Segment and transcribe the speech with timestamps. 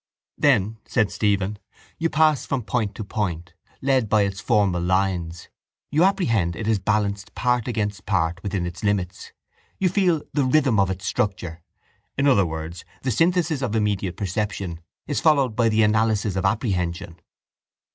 [0.35, 1.59] —Then, said Stephen,
[1.99, 3.53] you pass from point to point,
[3.83, 5.47] led by its formal lines;
[5.91, 9.31] you apprehend it as balanced part against part within its limits;
[9.77, 11.61] you feel the rhythm of its structure.
[12.17, 17.19] In other words, the synthesis of immediate perception is followed by the analysis of apprehension.